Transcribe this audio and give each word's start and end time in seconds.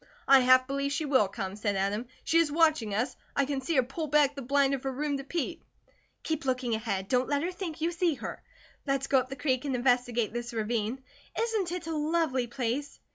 "I 0.27 0.39
half 0.39 0.65
believe 0.65 0.91
she 0.91 1.05
will 1.05 1.27
come," 1.27 1.55
said 1.55 1.75
Adam. 1.75 2.07
"She 2.23 2.39
is 2.39 2.51
watching 2.51 2.95
us; 2.95 3.15
I 3.35 3.45
can 3.45 3.61
see 3.61 3.75
her 3.75 3.83
pull 3.83 4.07
back 4.07 4.33
the 4.33 4.41
blind 4.41 4.73
of 4.73 4.81
her 4.81 4.91
room 4.91 5.15
to 5.17 5.23
peep." 5.23 5.63
"Keep 6.23 6.43
looking 6.45 6.73
ahead. 6.73 7.07
Don't 7.07 7.29
let 7.29 7.43
her 7.43 7.51
think 7.51 7.81
you 7.81 7.91
see 7.91 8.15
her. 8.15 8.41
Let's 8.87 9.05
go 9.05 9.19
up 9.19 9.29
the 9.29 9.35
creek 9.35 9.63
and 9.63 9.75
investigate 9.75 10.33
this 10.33 10.53
ravine. 10.53 11.03
Isn't 11.39 11.71
it 11.71 11.85
a 11.85 11.95
lovely 11.95 12.47
place?" 12.47 12.99